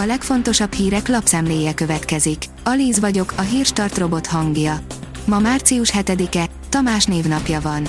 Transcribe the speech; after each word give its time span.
A 0.00 0.06
legfontosabb 0.06 0.72
hírek 0.72 1.08
lapszemléje 1.08 1.74
következik. 1.74 2.44
Alíz 2.64 3.00
vagyok, 3.00 3.32
a 3.36 3.40
hírstart 3.40 3.98
robot 3.98 4.26
hangja. 4.26 4.80
Ma 5.24 5.38
március 5.38 5.92
7-e, 5.94 6.48
Tamás 6.68 7.04
névnapja 7.04 7.60
van. 7.60 7.86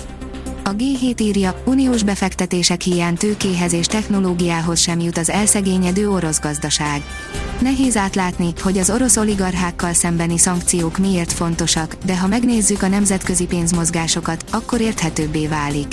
A 0.64 0.70
G7 0.70 1.22
írja, 1.22 1.62
uniós 1.66 2.04
befektetések 2.04 2.82
hiány 2.82 3.16
tőkéhez 3.16 3.74
és 3.74 3.86
technológiához 3.86 4.80
sem 4.80 5.00
jut 5.00 5.18
az 5.18 5.30
elszegényedő 5.30 6.10
orosz 6.10 6.40
gazdaság. 6.40 7.02
Nehéz 7.60 7.98
átlátni, 7.98 8.54
hogy 8.62 8.78
az 8.78 8.90
orosz 8.90 9.18
oligarchákkal 9.18 9.94
szembeni 9.94 10.38
szankciók 10.38 10.98
miért 10.98 11.34
fontosak, 11.34 11.96
de 12.06 12.18
ha 12.18 12.28
megnézzük 12.28 12.82
a 12.82 12.88
nemzetközi 12.88 13.46
pénzmozgásokat, 13.46 14.44
akkor 14.52 14.82
érthetőbbé 14.82 15.48
válik. 15.48 15.88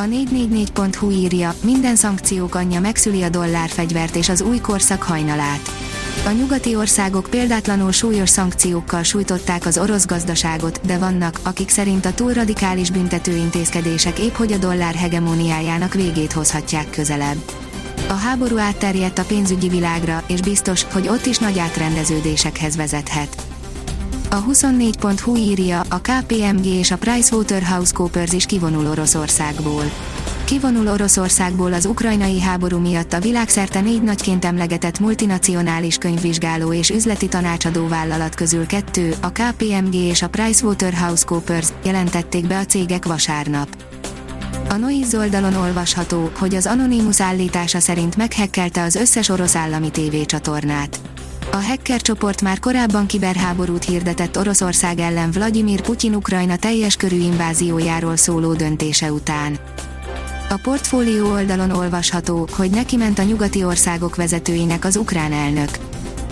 A 0.00 0.02
444.hu 0.02 1.10
írja, 1.10 1.54
minden 1.64 1.96
szankciók 1.96 2.54
anyja 2.54 2.80
megszüli 2.80 3.22
a 3.22 3.28
dollárfegyvert 3.28 4.16
és 4.16 4.28
az 4.28 4.40
új 4.40 4.58
korszak 4.58 5.02
hajnalát. 5.02 5.70
A 6.26 6.30
nyugati 6.30 6.76
országok 6.76 7.26
példátlanul 7.30 7.92
súlyos 7.92 8.28
szankciókkal 8.28 9.02
sújtották 9.02 9.66
az 9.66 9.78
orosz 9.78 10.06
gazdaságot, 10.06 10.80
de 10.86 10.98
vannak, 10.98 11.40
akik 11.42 11.68
szerint 11.68 12.04
a 12.04 12.14
túl 12.14 12.32
radikális 12.32 12.90
büntetőintézkedések 12.90 14.18
épp 14.18 14.34
hogy 14.34 14.52
a 14.52 14.58
dollár 14.58 14.94
hegemóniájának 14.94 15.94
végét 15.94 16.32
hozhatják 16.32 16.90
közelebb. 16.90 17.38
A 18.08 18.14
háború 18.14 18.58
átterjedt 18.58 19.18
a 19.18 19.24
pénzügyi 19.24 19.68
világra, 19.68 20.22
és 20.26 20.40
biztos, 20.40 20.86
hogy 20.92 21.08
ott 21.08 21.26
is 21.26 21.38
nagy 21.38 21.58
átrendeződésekhez 21.58 22.76
vezethet. 22.76 23.47
A 24.30 24.44
24.hu 24.44 25.36
írja, 25.36 25.80
a 25.88 26.00
KPMG 26.00 26.66
és 26.66 26.90
a 26.90 26.96
PricewaterhouseCoopers 26.96 28.32
is 28.32 28.46
kivonul 28.46 28.86
Oroszországból. 28.86 29.82
Kivonul 30.44 30.88
Oroszországból 30.88 31.72
az 31.72 31.86
ukrajnai 31.86 32.40
háború 32.40 32.78
miatt 32.78 33.12
a 33.12 33.20
világszerte 33.20 33.80
négy 33.80 34.02
nagyként 34.02 34.44
emlegetett 34.44 34.98
multinacionális 34.98 35.96
könyvvizsgáló 35.96 36.72
és 36.72 36.90
üzleti 36.90 37.28
tanácsadó 37.28 37.86
vállalat 37.86 38.34
közül 38.34 38.66
kettő, 38.66 39.14
a 39.20 39.32
KPMG 39.32 39.94
és 39.94 40.22
a 40.22 40.28
PricewaterhouseCoopers 40.28 41.68
jelentették 41.84 42.46
be 42.46 42.58
a 42.58 42.64
cégek 42.64 43.06
vasárnap. 43.06 43.68
A 44.68 44.74
Noiz 44.76 45.14
oldalon 45.14 45.54
olvasható, 45.54 46.30
hogy 46.38 46.54
az 46.54 46.66
Anonymous 46.66 47.20
állítása 47.20 47.80
szerint 47.80 48.16
meghekkelte 48.16 48.82
az 48.82 48.94
összes 48.94 49.28
orosz 49.28 49.56
állami 49.56 49.90
tévécsatornát. 49.90 51.00
A 51.52 51.56
hacker 51.56 52.00
csoport 52.00 52.42
már 52.42 52.58
korábban 52.58 53.06
kiberháborút 53.06 53.84
hirdetett 53.84 54.38
Oroszország 54.38 54.98
ellen 54.98 55.30
Vladimir 55.30 55.80
Putyin 55.80 56.14
Ukrajna 56.14 56.56
teljes 56.56 56.96
körű 56.96 57.16
inváziójáról 57.16 58.16
szóló 58.16 58.52
döntése 58.52 59.12
után. 59.12 59.58
A 60.48 60.58
portfólió 60.62 61.30
oldalon 61.30 61.70
olvasható, 61.70 62.48
hogy 62.56 62.70
neki 62.70 62.96
ment 62.96 63.18
a 63.18 63.22
nyugati 63.22 63.64
országok 63.64 64.16
vezetőinek 64.16 64.84
az 64.84 64.96
ukrán 64.96 65.32
elnök. 65.32 65.70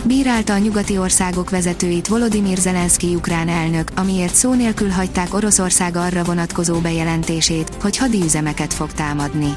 Bírálta 0.03 0.53
a 0.53 0.59
nyugati 0.59 0.99
országok 0.99 1.51
vezetőit 1.51 2.09
Volodymyr 2.09 2.59
Zelenszky 2.59 3.15
ukrán 3.15 3.49
elnök, 3.49 3.91
amiért 3.97 4.35
szó 4.35 4.55
nélkül 4.55 4.89
hagyták 4.89 5.35
Oroszország 5.35 5.97
arra 5.97 6.25
vonatkozó 6.25 6.79
bejelentését, 6.79 7.71
hogy 7.81 7.97
hadiüzemeket 7.97 8.75
fog 8.75 8.93
támadni. 8.93 9.55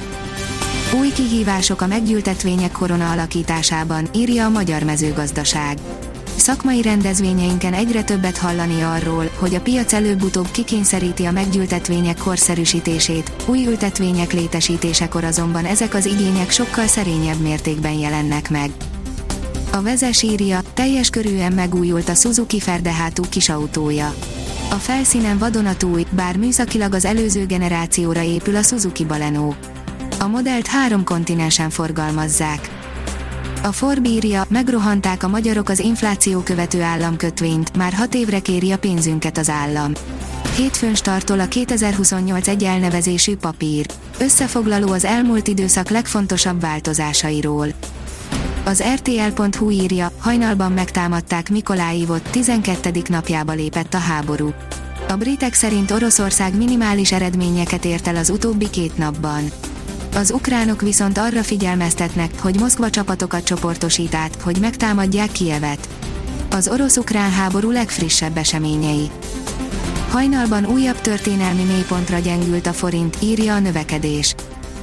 Új 1.00 1.12
kihívások 1.12 1.82
a 1.82 1.88
meggyűltetvények 1.88 2.72
korona 2.72 3.12
alakításában, 3.12 4.10
írja 4.16 4.46
a 4.46 4.50
Magyar 4.50 4.84
Mezőgazdaság. 4.84 5.78
Szakmai 6.36 6.82
rendezvényeinken 6.82 7.74
egyre 7.74 8.04
többet 8.04 8.38
hallani 8.38 8.82
arról, 8.82 9.30
hogy 9.40 9.56
a 9.56 9.62
piac 9.62 9.94
előbb-utóbb 9.94 10.52
kikényszeríti 10.52 11.26
a 11.26 11.32
meggyűltetvények 11.32 12.18
korszerűsítését, 12.18 13.32
új 13.46 13.66
ültetvények 13.66 14.34
létesítésekor 14.34 15.24
azonban 15.24 15.66
ezek 15.66 15.94
az 15.94 16.06
igények 16.06 16.50
sokkal 16.50 16.88
szerényebb 16.88 17.40
mértékben 17.40 17.94
jelennek 17.94 18.50
meg. 18.50 18.72
A 19.72 19.82
vezes 19.82 20.22
írja, 20.22 20.60
teljes 20.74 21.10
körűen 21.10 21.54
megújult 21.54 22.10
a 22.10 22.14
Suzuki 22.14 22.60
ferdehátú 22.60 23.24
kisautója. 23.30 24.14
A 24.70 24.76
felszínen 24.76 25.38
vadonatúj, 25.38 26.06
bár 26.12 26.38
műszakilag 26.38 26.94
az 26.94 27.06
előző 27.06 27.46
generációra 27.46 28.22
épül 28.22 28.56
a 28.56 28.62
Suzuki 28.62 29.06
Baleno. 29.06 29.54
A 30.20 30.28
modellt 30.28 30.68
három 30.68 31.04
kontinensen 31.04 31.70
forgalmazzák. 31.70 32.70
A 33.64 33.72
Forbírja, 33.72 34.46
megrohanták 34.50 35.24
a 35.24 35.28
magyarok 35.28 35.70
az 35.70 35.80
infláció 35.80 36.40
követő 36.40 36.82
államkötvényt, 36.82 37.78
már 37.78 37.94
hat 37.94 38.16
évre 38.16 38.40
kéri 38.40 38.72
a 38.72 38.78
pénzünket 38.78 39.38
az 39.38 39.50
állam. 39.50 39.92
Hétfőn 40.56 40.96
startol 40.96 41.40
a 41.40 41.48
2028 41.48 42.48
egy 42.48 42.64
elnevezésű 42.64 43.36
papír. 43.36 43.86
Összefoglaló 44.20 44.92
az 44.92 45.06
elmúlt 45.06 45.48
időszak 45.48 45.90
legfontosabb 45.90 46.62
változásairól. 46.62 47.68
Az 48.66 48.84
RTL.hu 48.94 49.70
írja, 49.70 50.12
hajnalban 50.20 50.72
megtámadták 50.72 51.50
Mikoláivot, 51.50 52.30
12. 52.30 52.92
napjába 53.10 53.52
lépett 53.52 53.94
a 53.94 53.98
háború. 53.98 54.54
A 55.08 55.16
britek 55.16 55.54
szerint 55.54 55.92
Oroszország 55.92 56.58
minimális 56.58 57.12
eredményeket 57.12 57.86
ért 57.86 58.08
el 58.08 58.16
az 58.16 58.30
utóbbi 58.30 58.70
két 58.70 58.98
napban. 58.98 59.52
Az 60.20 60.32
ukránok 60.32 60.82
viszont 60.82 61.18
arra 61.18 61.44
figyelmeztetnek, 61.44 62.40
hogy 62.40 62.60
Moszkva 62.60 62.90
csapatokat 62.90 63.44
csoportosít 63.44 64.16
át, 64.16 64.42
hogy 64.42 64.58
megtámadják 64.60 65.32
Kievet. 65.32 65.90
Az 66.52 66.68
orosz-ukrán 66.68 67.32
háború 67.32 67.72
legfrissebb 67.72 68.38
eseményei. 68.38 69.10
Hajnalban 70.10 70.66
újabb 70.66 71.02
történelmi 71.02 71.64
mélypontra 71.64 72.18
gyengült 72.18 72.68
a 72.68 72.74
forint, 72.74 73.18
írja 73.22 73.54
a 73.54 73.60
növekedés. 73.60 74.36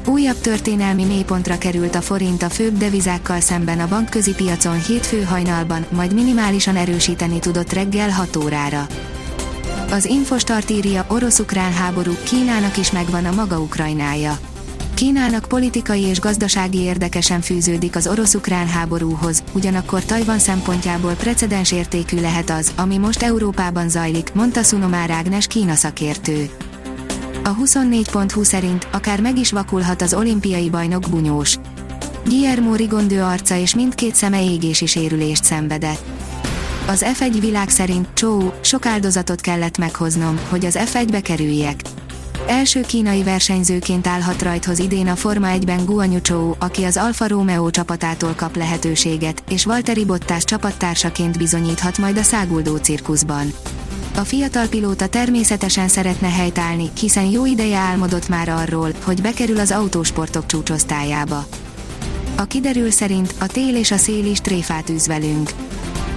Újabb 0.07 0.41
történelmi 0.41 1.05
mélypontra 1.05 1.59
került 1.59 1.95
a 1.95 2.01
forint 2.01 2.43
a 2.43 2.51
főbb 2.51 2.79
devizákkal 2.79 3.41
szemben 3.41 3.81
a 3.81 3.89
bankközi 3.89 4.35
piacon 4.35 4.83
hétfő 4.83 5.23
hajnalban, 5.23 5.87
majd 5.91 6.15
minimálisan 6.15 6.77
erősíteni 6.77 7.39
tudott 7.39 7.73
reggel 7.73 8.11
6 8.11 8.37
órára. 8.37 8.87
Az 9.91 10.05
Infostart 10.05 10.71
írja, 10.71 11.05
orosz-ukrán 11.09 11.73
háború, 11.73 12.13
Kínának 12.25 12.77
is 12.77 12.93
megvan 12.93 13.25
a 13.25 13.35
maga 13.35 13.61
Ukrajnája. 13.61 14.39
Kínának 14.97 15.45
politikai 15.49 16.01
és 16.01 16.21
gazdasági 16.21 16.79
érdekesen 16.79 17.41
fűződik 17.41 17.97
az 17.97 18.07
orosz-ukrán 18.07 18.67
háborúhoz, 18.67 19.43
ugyanakkor 19.53 20.05
Tajvan 20.05 20.39
szempontjából 20.39 21.13
precedens 21.13 21.73
értékű 21.73 22.21
lehet 22.21 22.51
az, 22.51 22.73
ami 22.77 22.97
most 22.97 23.23
Európában 23.23 23.89
zajlik, 23.89 24.33
mondta 24.35 24.63
Sunomár 24.63 25.11
Ágnes 25.11 25.47
Kína 25.47 25.75
szakértő. 25.75 26.51
A 27.45 27.57
24.20 27.57 28.45
szerint 28.45 28.89
akár 28.93 29.21
meg 29.21 29.39
is 29.39 29.51
vakulhat 29.53 30.03
az 30.03 30.15
olimpiai 30.15 30.71
bajnok 30.71 31.05
bunyós. 31.11 31.59
Guillermo 32.25 32.75
Rigondő 32.75 33.23
arca 33.23 33.57
és 33.57 33.75
mindkét 33.75 34.15
szeme 34.15 34.45
égési 34.45 34.87
sérülést 34.87 35.45
szenvedett. 35.45 36.05
Az 36.87 37.05
F1 37.19 37.37
világ 37.41 37.69
szerint, 37.69 38.09
csó, 38.15 38.53
sok 38.61 38.87
áldozatot 38.87 39.41
kellett 39.41 39.79
meghoznom, 39.79 40.41
hogy 40.49 40.65
az 40.65 40.79
F1-be 40.81 41.21
kerüljek. 41.21 41.81
Első 42.47 42.81
kínai 42.81 43.23
versenyzőként 43.23 44.07
állhat 44.07 44.43
rajthoz 44.43 44.79
idén 44.79 45.07
a 45.07 45.17
Forma 45.17 45.49
1-ben 45.51 45.85
Guanyu 45.85 46.21
Chou, 46.21 46.55
aki 46.59 46.85
az 46.85 46.97
Alfa 46.97 47.29
Romeo 47.29 47.71
csapatától 47.71 48.33
kap 48.37 48.57
lehetőséget, 48.57 49.43
és 49.49 49.65
Valtteri 49.65 50.05
Bottas 50.05 50.45
csapattársaként 50.45 51.39
bizonyíthat 51.39 51.99
majd 51.99 52.19
a 52.19 52.23
száguldó 52.23 52.77
cirkuszban. 52.77 53.53
A 54.17 54.21
fiatal 54.21 54.67
pilóta 54.67 55.07
természetesen 55.07 55.89
szeretne 55.89 56.29
helytállni, 56.29 56.91
hiszen 57.01 57.25
jó 57.25 57.47
ideje 57.47 57.79
álmodott 57.79 58.29
már 58.29 58.49
arról, 58.49 58.91
hogy 59.05 59.21
bekerül 59.21 59.59
az 59.59 59.71
autósportok 59.71 60.47
csúcsosztályába. 60.47 61.47
A 62.37 62.45
kiderül 62.45 62.91
szerint 62.91 63.35
a 63.39 63.47
tél 63.47 63.77
és 63.77 63.91
a 63.91 63.97
szél 63.97 64.27
is 64.27 64.41
tréfát 64.41 64.91
űz 64.91 65.07
velünk. 65.07 65.51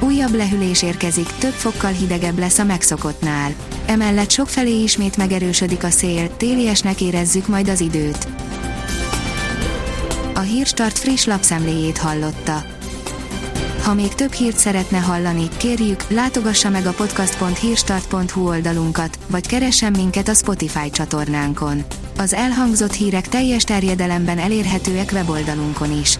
Újabb 0.02 0.36
lehűlés 0.36 0.84
érkezik, 0.84 1.28
több 1.40 1.52
fokkal 1.52 1.92
hidegebb 1.92 2.40
lesz 2.40 2.60
a 2.60 2.64
megszokottnál. 2.64 3.52
Emellett 3.86 4.30
sokfelé 4.30 4.82
ismét 4.82 5.18
megerősödik 5.18 5.84
a 5.84 5.90
szél, 5.90 6.38
téliesnek 6.38 7.02
érezzük 7.02 7.48
majd 7.48 7.70
az 7.70 7.82
időt. 7.82 8.28
A 10.34 10.40
Hírstart 10.40 10.98
friss 10.98 11.26
lapszemléjét 11.26 11.98
hallotta. 11.98 12.64
Ha 13.84 13.94
még 13.94 14.14
több 14.14 14.32
hírt 14.32 14.58
szeretne 14.58 14.98
hallani, 14.98 15.48
kérjük, 15.58 16.10
látogassa 16.10 16.70
meg 16.70 16.86
a 16.86 16.92
podcast.hírstart.hu 16.92 18.48
oldalunkat, 18.48 19.20
vagy 19.28 19.48
keressen 19.48 19.92
minket 19.92 20.28
a 20.28 20.34
Spotify 20.34 20.90
csatornánkon. 20.90 21.84
Az 22.18 22.34
elhangzott 22.34 22.94
hírek 22.94 23.28
teljes 23.28 23.64
terjedelemben 23.64 24.38
elérhetőek 24.38 25.10
weboldalunkon 25.14 26.00
is. 26.00 26.20